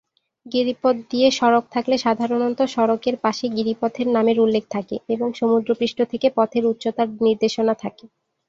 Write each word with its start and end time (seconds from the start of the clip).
গিরিপথ 0.45 0.95
দিয়ে 1.11 1.27
সড়ক 1.31 1.65
থাকলে 1.71 1.95
সাধারণত 1.97 2.59
সড়কের 2.73 3.15
পাশে 3.23 3.45
গিরিপথের 3.55 4.07
নামের 4.15 4.37
উল্লেখ 4.39 4.63
থাকে 4.71 4.95
এবং 5.09 5.27
সমুদ্রপৃষ্ঠ 5.39 5.97
থেকে 6.11 6.27
পথের 6.37 6.63
উচ্চতার 6.65 7.07
নির্দেশনা 7.25 7.73
থাকে। 7.83 8.05